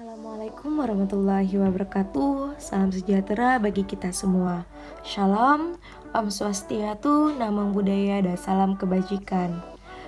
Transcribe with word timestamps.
Assalamualaikum 0.00 0.80
warahmatullahi 0.80 1.60
wabarakatuh. 1.60 2.56
Salam 2.56 2.88
sejahtera 2.88 3.60
bagi 3.60 3.84
kita 3.84 4.16
semua. 4.16 4.64
Shalom, 5.04 5.76
Om 6.16 6.26
Swastiatu, 6.32 7.36
Namang 7.36 7.76
Budaya, 7.76 8.24
dan 8.24 8.40
Salam 8.40 8.80
Kebajikan. 8.80 9.60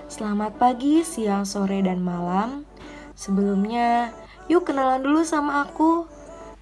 Selamat 0.09 0.57
pagi, 0.57 1.05
siang, 1.05 1.45
sore, 1.45 1.85
dan 1.85 2.01
malam. 2.01 2.65
Sebelumnya, 3.13 4.09
yuk 4.49 4.65
kenalan 4.65 5.05
dulu 5.05 5.21
sama 5.21 5.61
aku. 5.61 6.09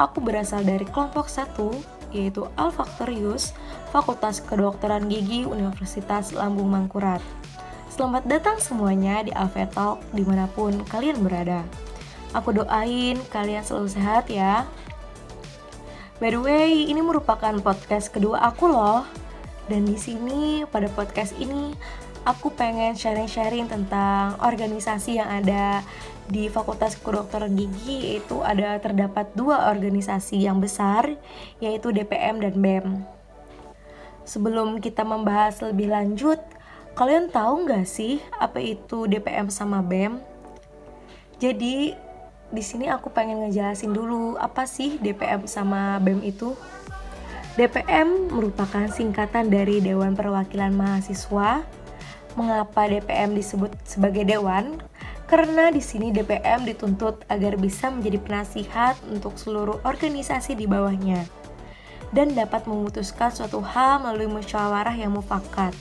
Aku 0.00 0.18
berasal 0.24 0.64
dari 0.64 0.88
kelompok 0.88 1.28
1 1.28 1.97
yaitu 2.12 2.48
Alfaktorius, 2.56 3.52
Fakultas 3.92 4.40
Kedokteran 4.44 5.08
Gigi 5.08 5.44
Universitas 5.44 6.32
Lambung 6.32 6.68
Mangkurat. 6.68 7.20
Selamat 7.88 8.24
datang 8.30 8.62
semuanya 8.62 9.24
di 9.26 9.32
Alfetalk 9.34 9.98
di 10.14 10.22
mana 10.22 10.46
pun 10.46 10.76
kalian 10.86 11.18
berada. 11.24 11.66
Aku 12.36 12.52
doain 12.52 13.18
kalian 13.32 13.64
selalu 13.64 13.88
sehat 13.90 14.28
ya. 14.28 14.68
By 16.18 16.34
the 16.34 16.40
way, 16.42 16.90
ini 16.90 16.98
merupakan 16.98 17.54
podcast 17.62 18.10
kedua 18.10 18.42
aku 18.42 18.68
loh. 18.68 19.06
Dan 19.68 19.84
di 19.84 20.00
sini 20.00 20.64
pada 20.64 20.88
podcast 20.88 21.36
ini 21.36 21.76
aku 22.28 22.52
pengen 22.52 22.92
sharing-sharing 22.92 23.64
tentang 23.72 24.36
organisasi 24.44 25.16
yang 25.16 25.32
ada 25.32 25.80
di 26.28 26.52
Fakultas 26.52 26.92
Kedokteran 27.00 27.56
Gigi 27.56 28.04
yaitu 28.04 28.44
ada 28.44 28.76
terdapat 28.76 29.32
dua 29.32 29.72
organisasi 29.72 30.44
yang 30.44 30.60
besar 30.60 31.16
yaitu 31.56 31.88
DPM 31.88 32.44
dan 32.44 32.54
BEM. 32.60 32.86
Sebelum 34.28 34.76
kita 34.84 35.08
membahas 35.08 35.64
lebih 35.64 35.88
lanjut, 35.88 36.36
kalian 36.92 37.32
tahu 37.32 37.64
nggak 37.64 37.88
sih 37.88 38.20
apa 38.36 38.60
itu 38.60 39.08
DPM 39.08 39.48
sama 39.48 39.80
BEM? 39.80 40.20
Jadi 41.40 41.96
di 42.52 42.62
sini 42.64 42.92
aku 42.92 43.08
pengen 43.08 43.48
ngejelasin 43.48 43.96
dulu 43.96 44.36
apa 44.36 44.68
sih 44.68 45.00
DPM 45.00 45.48
sama 45.48 45.96
BEM 45.96 46.20
itu. 46.28 46.52
DPM 47.56 48.28
merupakan 48.28 48.84
singkatan 48.92 49.48
dari 49.48 49.80
Dewan 49.80 50.12
Perwakilan 50.12 50.76
Mahasiswa. 50.76 51.77
Mengapa 52.36 52.90
DPM 52.90 53.32
disebut 53.32 53.72
sebagai 53.86 54.26
dewan? 54.28 54.82
Karena 55.28 55.68
di 55.68 55.80
sini 55.84 56.08
DPM 56.08 56.64
dituntut 56.64 57.24
agar 57.28 57.60
bisa 57.60 57.92
menjadi 57.92 58.16
penasihat 58.20 58.96
untuk 59.12 59.36
seluruh 59.36 59.80
organisasi 59.84 60.56
di 60.56 60.64
bawahnya 60.64 61.28
dan 62.16 62.32
dapat 62.32 62.64
memutuskan 62.64 63.28
suatu 63.28 63.60
hal 63.60 64.00
melalui 64.00 64.28
musyawarah 64.28 64.96
yang 64.96 65.12
mufakat. 65.12 65.76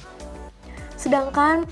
Sedangkan 1.00 1.64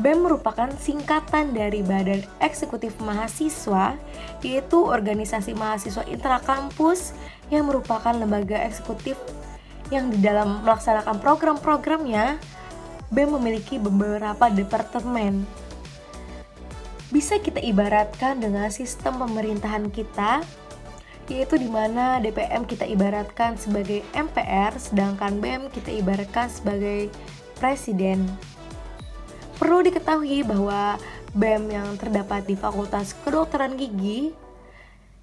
BEM 0.00 0.24
merupakan 0.24 0.72
singkatan 0.80 1.52
dari 1.52 1.84
Badan 1.84 2.24
Eksekutif 2.40 2.96
Mahasiswa, 3.04 3.92
yaitu 4.40 4.80
organisasi 4.80 5.52
mahasiswa 5.52 6.00
intrakampus 6.08 7.12
yang 7.52 7.68
merupakan 7.68 8.16
lembaga 8.16 8.56
eksekutif 8.64 9.20
yang 9.92 10.08
di 10.08 10.24
dalam 10.24 10.64
melaksanakan 10.64 11.20
program-programnya, 11.20 12.40
BEM 13.12 13.36
memiliki 13.36 13.76
beberapa 13.76 14.48
departemen 14.48 15.44
bisa 17.12 17.36
kita 17.36 17.60
ibaratkan 17.60 18.40
dengan 18.40 18.72
sistem 18.72 19.20
pemerintahan 19.20 19.92
kita 19.92 20.40
yaitu 21.28 21.60
di 21.60 21.68
mana 21.68 22.20
DPM 22.24 22.64
kita 22.64 22.88
ibaratkan 22.88 23.60
sebagai 23.60 24.00
MPR 24.16 24.76
sedangkan 24.80 25.38
BEM 25.40 25.68
kita 25.68 25.92
ibaratkan 25.92 26.48
sebagai 26.48 27.12
presiden. 27.60 28.26
Perlu 29.60 29.84
diketahui 29.86 30.42
bahwa 30.42 30.96
BEM 31.36 31.72
yang 31.72 31.88
terdapat 31.96 32.44
di 32.48 32.56
Fakultas 32.56 33.16
Kedokteran 33.24 33.76
Gigi 33.76 34.32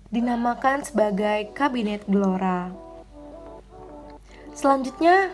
dinamakan 0.09 0.81
sebagai 0.81 1.53
Kabinet 1.53 2.05
Gelora. 2.09 2.73
Selanjutnya, 4.57 5.33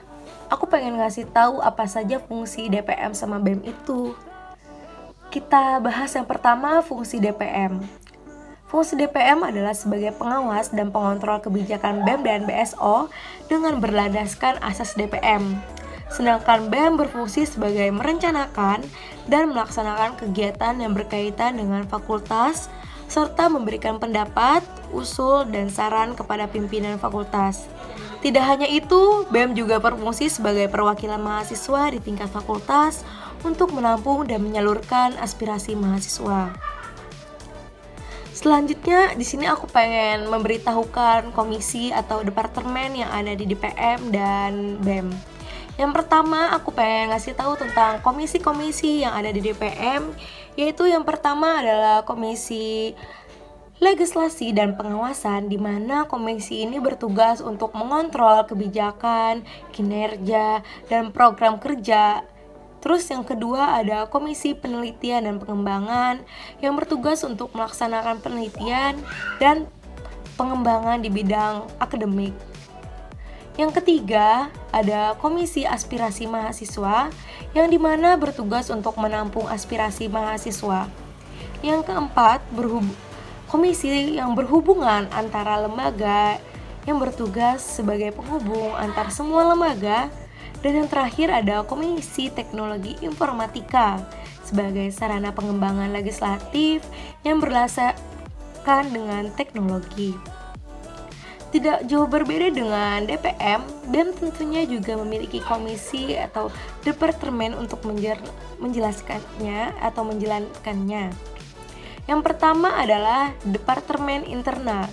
aku 0.50 0.70
pengen 0.70 1.02
ngasih 1.02 1.30
tahu 1.30 1.62
apa 1.62 1.86
saja 1.90 2.22
fungsi 2.22 2.70
DPM 2.70 3.14
sama 3.14 3.42
BEM 3.42 3.66
itu. 3.66 4.14
Kita 5.34 5.82
bahas 5.84 6.14
yang 6.16 6.26
pertama 6.26 6.80
fungsi 6.86 7.20
DPM. 7.20 7.82
Fungsi 8.66 8.98
DPM 8.98 9.46
adalah 9.46 9.78
sebagai 9.78 10.12
pengawas 10.18 10.74
dan 10.74 10.90
pengontrol 10.90 11.40
kebijakan 11.40 12.02
BEM 12.02 12.22
dan 12.26 12.42
BSO 12.50 13.08
dengan 13.46 13.78
berlandaskan 13.78 14.58
asas 14.66 14.98
DPM. 14.98 15.56
Sedangkan 16.10 16.70
BEM 16.70 16.98
berfungsi 17.02 17.50
sebagai 17.50 17.90
merencanakan 17.94 18.86
dan 19.26 19.44
melaksanakan 19.50 20.18
kegiatan 20.22 20.78
yang 20.78 20.94
berkaitan 20.94 21.58
dengan 21.58 21.84
fakultas 21.90 22.70
serta 23.08 23.48
memberikan 23.48 24.02
pendapat, 24.02 24.66
usul, 24.92 25.46
dan 25.50 25.70
saran 25.70 26.18
kepada 26.18 26.50
pimpinan 26.50 26.98
fakultas. 26.98 27.70
Tidak 28.26 28.42
hanya 28.42 28.66
itu, 28.66 29.22
BEM 29.30 29.54
juga 29.54 29.78
berfungsi 29.78 30.34
sebagai 30.34 30.66
perwakilan 30.66 31.22
mahasiswa 31.22 31.94
di 31.94 32.02
tingkat 32.02 32.26
fakultas 32.34 33.06
untuk 33.46 33.70
menampung 33.70 34.26
dan 34.26 34.42
menyalurkan 34.42 35.14
aspirasi 35.22 35.78
mahasiswa. 35.78 36.50
Selanjutnya, 38.34 39.14
di 39.14 39.26
sini 39.26 39.46
aku 39.46 39.70
pengen 39.70 40.28
memberitahukan 40.28 41.32
komisi 41.38 41.94
atau 41.94 42.26
departemen 42.26 42.98
yang 42.98 43.10
ada 43.14 43.32
di 43.32 43.46
DPM 43.46 44.10
dan 44.10 44.82
BEM. 44.82 45.14
Yang 45.76 45.92
pertama, 45.92 46.56
aku 46.56 46.72
pengen 46.72 47.12
ngasih 47.12 47.36
tahu 47.36 47.60
tentang 47.60 48.00
komisi-komisi 48.00 49.04
yang 49.04 49.12
ada 49.12 49.28
di 49.28 49.44
DPM, 49.44 50.16
yaitu 50.56 50.88
yang 50.88 51.04
pertama 51.04 51.60
adalah 51.60 52.04
komisi 52.04 52.96
legislasi 53.84 54.56
dan 54.56 54.80
pengawasan 54.80 55.52
di 55.52 55.60
mana 55.60 56.08
komisi 56.08 56.64
ini 56.64 56.80
bertugas 56.80 57.44
untuk 57.44 57.76
mengontrol 57.76 58.48
kebijakan, 58.48 59.44
kinerja, 59.76 60.64
dan 60.88 61.12
program 61.12 61.60
kerja 61.60 62.24
Terus 62.86 63.10
yang 63.10 63.26
kedua 63.26 63.82
ada 63.82 64.06
Komisi 64.06 64.54
Penelitian 64.54 65.26
dan 65.26 65.42
Pengembangan 65.42 66.22
yang 66.62 66.78
bertugas 66.78 67.26
untuk 67.26 67.50
melaksanakan 67.58 68.22
penelitian 68.22 69.02
dan 69.42 69.66
pengembangan 70.38 71.02
di 71.02 71.10
bidang 71.10 71.66
akademik. 71.82 72.38
Yang 73.58 73.82
ketiga 73.82 74.54
ada 74.76 75.16
Komisi 75.24 75.64
Aspirasi 75.64 76.28
Mahasiswa 76.28 77.08
yang 77.56 77.72
di 77.72 77.80
mana 77.80 78.20
bertugas 78.20 78.68
untuk 78.68 79.00
menampung 79.00 79.48
aspirasi 79.48 80.12
mahasiswa. 80.12 80.92
Yang 81.64 81.88
keempat 81.88 82.44
berhub 82.52 82.84
komisi 83.48 84.20
yang 84.20 84.36
berhubungan 84.36 85.08
antara 85.16 85.64
lembaga 85.64 86.36
yang 86.84 87.00
bertugas 87.00 87.64
sebagai 87.64 88.12
penghubung 88.12 88.76
antar 88.76 89.08
semua 89.16 89.48
lembaga 89.56 90.12
dan 90.60 90.84
yang 90.84 90.90
terakhir 90.92 91.32
ada 91.32 91.64
Komisi 91.64 92.28
Teknologi 92.28 93.00
Informatika 93.00 94.04
sebagai 94.44 94.92
sarana 94.92 95.32
pengembangan 95.32 95.90
legislatif 95.96 96.84
yang 97.24 97.40
berlasarkan 97.40 98.92
dengan 98.92 99.32
teknologi. 99.34 100.35
Tidak 101.56 101.88
jauh 101.88 102.04
berbeda 102.04 102.52
dengan 102.52 103.08
DPM, 103.08 103.64
BEM 103.88 104.12
tentunya 104.20 104.68
juga 104.68 105.00
memiliki 105.00 105.40
komisi 105.40 106.12
atau 106.12 106.52
departemen 106.84 107.56
untuk 107.56 107.80
menjelaskannya 108.60 109.72
atau 109.80 110.04
menjalankannya. 110.04 111.16
Yang 112.12 112.22
pertama 112.28 112.76
adalah 112.76 113.32
Departemen 113.48 114.28
Internal 114.28 114.92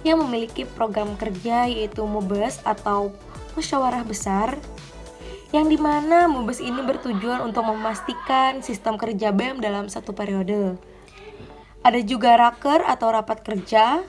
yang 0.00 0.24
memiliki 0.24 0.64
program 0.64 1.12
kerja 1.20 1.68
yaitu 1.68 2.00
MUBES 2.00 2.64
atau 2.64 3.12
musyawarah 3.60 4.00
besar 4.00 4.56
yang 5.52 5.68
di 5.68 5.76
mana 5.76 6.24
MUBES 6.24 6.64
ini 6.64 6.80
bertujuan 6.80 7.44
untuk 7.44 7.68
memastikan 7.68 8.64
sistem 8.64 8.96
kerja 8.96 9.28
BEM 9.28 9.60
dalam 9.60 9.92
satu 9.92 10.16
periode. 10.16 10.80
Ada 11.84 12.00
juga 12.00 12.40
raker 12.40 12.80
atau 12.88 13.12
rapat 13.12 13.44
kerja, 13.44 14.00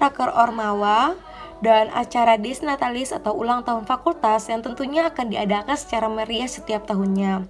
raker 0.00 0.32
ormawa, 0.32 1.16
dan 1.64 1.88
acara 1.96 2.36
disnatalis 2.36 3.16
atau 3.16 3.32
ulang 3.32 3.64
tahun 3.64 3.88
fakultas 3.88 4.48
yang 4.52 4.60
tentunya 4.60 5.08
akan 5.08 5.32
diadakan 5.32 5.76
secara 5.76 6.06
meriah 6.08 6.48
setiap 6.48 6.84
tahunnya. 6.84 7.48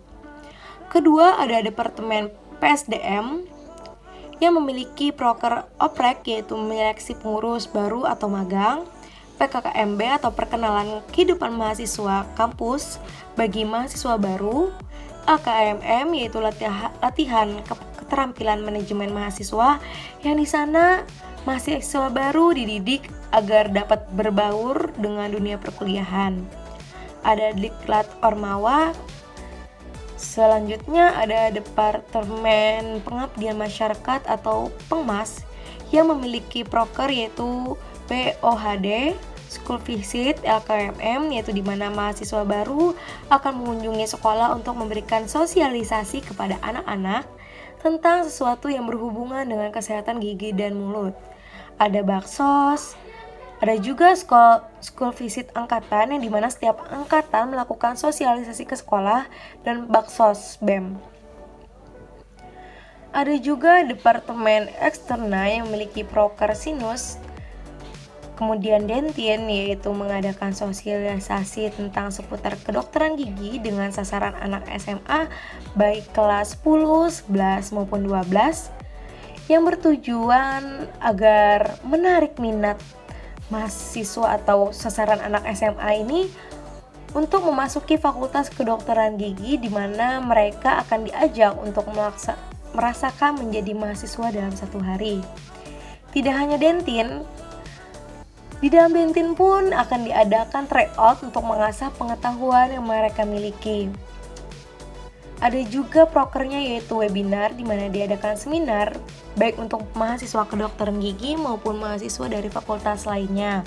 Kedua, 0.87 1.43
ada 1.43 1.59
Departemen 1.59 2.31
PSDM 2.63 3.43
yang 4.39 4.53
memiliki 4.55 5.11
proker 5.11 5.67
oprek 5.81 6.23
yaitu 6.29 6.55
menyeleksi 6.55 7.19
pengurus 7.19 7.67
baru 7.67 8.07
atau 8.07 8.31
magang, 8.31 8.87
PKKMB 9.37 10.01
atau 10.23 10.31
perkenalan 10.33 11.03
kehidupan 11.13 11.53
mahasiswa 11.53 12.25
kampus 12.39 13.03
bagi 13.35 13.67
mahasiswa 13.67 14.17
baru, 14.17 14.73
AKMM 15.27 16.07
yaitu 16.15 16.39
latihan 16.39 17.49
keterampilan 17.99 18.63
manajemen 18.63 19.11
mahasiswa 19.11 19.83
yang 20.23 20.39
di 20.39 20.47
sana 20.47 21.03
mahasiswa 21.47 22.11
baru 22.11 22.51
dididik 22.51 23.07
agar 23.31 23.71
dapat 23.71 24.03
berbaur 24.13 24.91
dengan 24.99 25.31
dunia 25.31 25.57
perkuliahan. 25.57 26.43
Ada 27.23 27.55
Diklat 27.55 28.11
Ormawa, 28.21 28.91
selanjutnya 30.19 31.15
ada 31.15 31.55
Departemen 31.55 32.99
Pengabdian 33.07 33.55
Masyarakat 33.55 34.27
atau 34.27 34.75
Pengmas 34.91 35.47
yang 35.95 36.11
memiliki 36.11 36.67
proker 36.67 37.07
yaitu 37.07 37.79
POHD, 38.11 39.15
School 39.47 39.79
Visit 39.87 40.43
LKMM 40.43 41.31
yaitu 41.31 41.55
di 41.55 41.63
mana 41.63 41.91
mahasiswa 41.95 42.43
baru 42.43 42.95
akan 43.31 43.53
mengunjungi 43.63 44.07
sekolah 44.19 44.51
untuk 44.55 44.75
memberikan 44.75 45.31
sosialisasi 45.31 46.27
kepada 46.27 46.59
anak-anak 46.63 47.27
tentang 47.83 48.27
sesuatu 48.27 48.67
yang 48.67 48.87
berhubungan 48.91 49.47
dengan 49.47 49.71
kesehatan 49.71 50.19
gigi 50.19 50.51
dan 50.51 50.75
mulut. 50.75 51.15
Ada 51.77 52.01
baksos, 52.01 52.97
ada 53.61 53.77
juga 53.81 54.13
school, 54.17 54.65
school 54.85 55.13
visit 55.17 55.49
angkatan 55.57 56.13
yang 56.13 56.21
di 56.25 56.29
mana 56.29 56.49
setiap 56.49 56.81
angkatan 56.89 57.53
melakukan 57.53 57.97
sosialisasi 57.97 58.69
ke 58.69 58.77
sekolah 58.77 59.29
dan 59.65 59.89
baksos 59.89 60.61
BEM. 60.61 60.97
Ada 63.17 63.41
juga 63.41 63.81
departemen 63.85 64.69
eksternal 64.81 65.49
yang 65.49 65.65
memiliki 65.73 66.05
proker 66.05 66.53
sinus, 66.53 67.17
kemudian 68.37 68.85
dentin 68.85 69.49
yaitu 69.49 69.89
mengadakan 69.97 70.53
sosialisasi 70.53 71.73
tentang 71.73 72.13
seputar 72.13 72.61
kedokteran 72.61 73.17
gigi 73.17 73.57
dengan 73.57 73.89
sasaran 73.89 74.37
anak 74.37 74.69
SMA 74.77 75.33
baik 75.73 76.13
kelas 76.13 76.61
10, 76.61 77.33
11 77.33 77.73
maupun 77.73 78.05
12 78.05 78.86
yang 79.47 79.63
bertujuan 79.63 80.91
agar 80.99 81.79
menarik 81.87 82.39
minat 82.43 82.79
mahasiswa 83.47 84.43
atau 84.43 84.75
sasaran 84.75 85.23
anak 85.23 85.47
SMA 85.55 86.03
ini 86.03 86.27
untuk 87.15 87.47
memasuki 87.47 87.97
fakultas 87.97 88.51
kedokteran 88.51 89.17
gigi 89.17 89.57
di 89.57 89.71
mana 89.71 90.19
mereka 90.19 90.83
akan 90.83 91.07
diajak 91.07 91.55
untuk 91.63 91.87
melaksa, 91.95 92.35
merasakan 92.75 93.39
menjadi 93.39 93.73
mahasiswa 93.73 94.27
dalam 94.35 94.53
satu 94.53 94.83
hari. 94.83 95.23
Tidak 96.11 96.35
hanya 96.35 96.59
dentin, 96.59 97.23
di 98.57 98.73
dalam 98.73 98.93
dentin 98.97 99.37
pun 99.37 99.71
akan 99.71 100.01
diadakan 100.09 100.65
tryout 100.65 101.21
untuk 101.21 101.45
mengasah 101.45 101.93
pengetahuan 101.95 102.73
yang 102.73 102.89
mereka 102.89 103.23
miliki. 103.23 103.93
Ada 105.37 105.69
juga 105.69 106.09
prokernya 106.09 106.65
yaitu 106.65 106.97
webinar 106.97 107.53
di 107.53 107.61
mana 107.61 107.93
diadakan 107.93 108.41
seminar 108.41 108.97
baik 109.37 109.61
untuk 109.61 109.85
mahasiswa 109.93 110.49
kedokteran 110.49 110.97
gigi 110.97 111.37
maupun 111.37 111.77
mahasiswa 111.77 112.27
dari 112.33 112.49
fakultas 112.49 113.05
lainnya. 113.05 113.61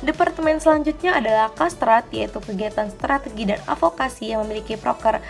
Departemen 0.00 0.62
selanjutnya 0.62 1.18
adalah 1.18 1.52
Kastrat 1.52 2.08
yaitu 2.14 2.40
kegiatan 2.40 2.88
strategi 2.88 3.50
dan 3.50 3.60
advokasi 3.66 4.32
yang 4.32 4.46
memiliki 4.46 4.78
proker 4.78 5.20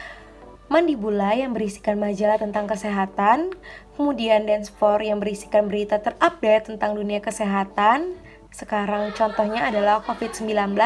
Mandibula 0.71 1.35
yang 1.35 1.51
berisikan 1.51 1.99
majalah 1.99 2.39
tentang 2.39 2.71
kesehatan, 2.71 3.51
kemudian 3.99 4.47
Danceport 4.47 5.03
yang 5.03 5.19
berisikan 5.19 5.67
berita 5.67 5.99
terupdate 5.99 6.71
tentang 6.71 6.95
dunia 6.95 7.19
kesehatan. 7.19 8.15
Sekarang 8.55 9.11
contohnya 9.11 9.67
adalah 9.67 9.99
COVID-19, 10.07 10.79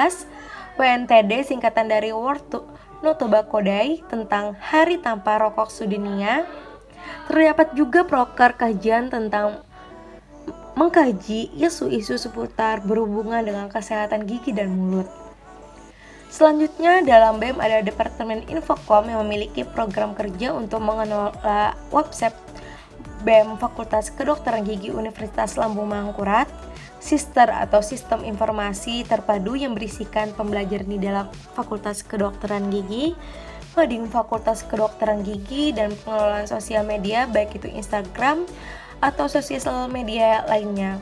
WNTD 0.81 1.45
singkatan 1.45 1.93
dari 1.93 2.17
World 2.17 2.65
No 3.05 3.12
Tobacco 3.21 3.61
Day 3.61 4.01
tentang 4.09 4.56
Hari 4.56 4.97
Tanpa 5.05 5.37
Rokok 5.37 5.69
Sedunia. 5.69 6.49
Terdapat 7.29 7.77
juga 7.77 8.01
proker 8.09 8.56
kajian 8.56 9.12
tentang 9.12 9.61
mengkaji 10.73 11.53
isu-isu 11.61 12.17
seputar 12.17 12.81
berhubungan 12.81 13.45
dengan 13.45 13.69
kesehatan 13.69 14.25
gigi 14.25 14.56
dan 14.56 14.73
mulut. 14.73 15.05
Selanjutnya 16.33 17.05
dalam 17.05 17.37
BEM 17.39 17.61
ada 17.61 17.85
Departemen 17.85 18.49
Infocom 18.49 19.06
yang 19.06 19.21
memiliki 19.23 19.69
program 19.69 20.17
kerja 20.17 20.56
untuk 20.56 20.81
mengelola 20.81 21.77
website 21.93 22.35
BEM 23.25 23.56
Fakultas 23.56 24.12
Kedokteran 24.12 24.69
Gigi 24.69 24.93
Universitas 24.93 25.56
Lambung 25.56 25.88
Mangkurat 25.91 26.44
Sister 27.00 27.49
atau 27.49 27.81
Sistem 27.81 28.25
Informasi 28.25 29.05
Terpadu 29.05 29.56
yang 29.56 29.73
berisikan 29.76 30.32
pembelajaran 30.37 30.88
di 30.88 30.97
dalam 31.00 31.29
Fakultas 31.53 32.00
Kedokteran 32.00 32.73
Gigi, 32.73 33.12
Mading 33.76 34.09
Fakultas 34.09 34.65
Kedokteran 34.65 35.21
Gigi, 35.21 35.73
dan 35.76 35.93
pengelolaan 36.05 36.49
sosial 36.49 36.85
media 36.85 37.29
baik 37.29 37.61
itu 37.61 37.69
Instagram 37.69 38.49
atau 39.05 39.29
sosial 39.29 39.85
media 39.93 40.49
lainnya. 40.49 40.97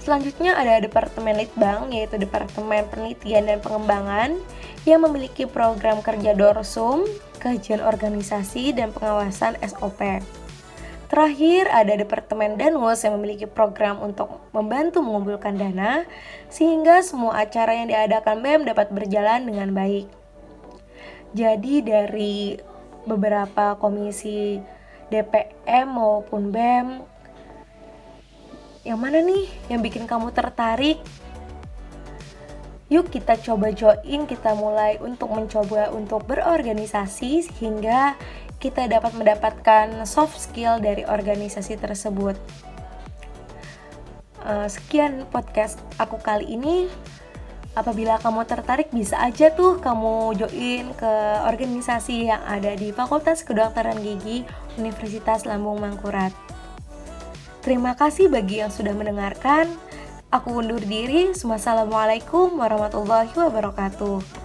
Selanjutnya 0.00 0.56
ada 0.56 0.80
Departemen 0.80 1.36
Litbang, 1.36 1.92
yaitu 1.92 2.16
Departemen 2.16 2.88
Penelitian 2.88 3.52
dan 3.52 3.60
Pengembangan 3.60 4.40
yang 4.88 5.04
memiliki 5.04 5.44
program 5.44 6.00
kerja 6.00 6.32
dorsum, 6.32 7.04
kajian 7.36 7.84
organisasi, 7.84 8.72
dan 8.72 8.96
pengawasan 8.96 9.60
SOP. 9.60 10.00
Terakhir, 11.08 11.72
ada 11.72 11.96
Departemen 11.96 12.60
Danwos 12.60 13.00
yang 13.00 13.16
memiliki 13.16 13.48
program 13.48 14.04
untuk 14.04 14.44
membantu 14.52 15.00
mengumpulkan 15.00 15.56
dana 15.56 16.04
sehingga 16.52 17.00
semua 17.00 17.40
acara 17.40 17.72
yang 17.80 17.88
diadakan 17.88 18.44
BEM 18.44 18.68
dapat 18.68 18.92
berjalan 18.92 19.48
dengan 19.48 19.72
baik. 19.72 20.04
Jadi 21.32 21.80
dari 21.80 22.60
beberapa 23.08 23.80
komisi 23.80 24.60
DPM 25.08 25.96
maupun 25.96 26.52
BEM 26.52 27.00
yang 28.84 29.00
mana 29.00 29.24
nih 29.24 29.48
yang 29.72 29.80
bikin 29.80 30.04
kamu 30.04 30.28
tertarik? 30.36 31.00
Yuk 32.92 33.08
kita 33.08 33.36
coba 33.40 33.72
join, 33.72 34.28
kita 34.28 34.52
mulai 34.56 35.00
untuk 35.00 35.32
mencoba 35.32 35.88
untuk 35.92 36.24
berorganisasi 36.24 37.48
sehingga 37.48 38.16
kita 38.58 38.90
dapat 38.90 39.14
mendapatkan 39.14 40.02
soft 40.02 40.38
skill 40.38 40.82
dari 40.82 41.06
organisasi 41.06 41.78
tersebut. 41.78 42.34
Uh, 44.42 44.66
sekian 44.66 45.26
podcast 45.30 45.78
aku 45.98 46.18
kali 46.18 46.58
ini. 46.58 46.90
Apabila 47.78 48.18
kamu 48.18 48.42
tertarik 48.42 48.90
bisa 48.90 49.22
aja 49.22 49.54
tuh 49.54 49.78
kamu 49.78 50.34
join 50.34 50.90
ke 50.98 51.12
organisasi 51.46 52.26
yang 52.26 52.42
ada 52.42 52.74
di 52.74 52.90
Fakultas 52.90 53.46
Kedokteran 53.46 54.02
Gigi 54.02 54.42
Universitas 54.74 55.46
Lambung 55.46 55.78
Mangkurat. 55.78 56.34
Terima 57.62 57.94
kasih 57.94 58.26
bagi 58.26 58.58
yang 58.66 58.74
sudah 58.74 58.98
mendengarkan. 58.98 59.70
Aku 60.34 60.58
undur 60.58 60.82
diri. 60.82 61.30
Wassalamualaikum 61.30 62.58
warahmatullahi 62.58 63.30
wabarakatuh. 63.30 64.37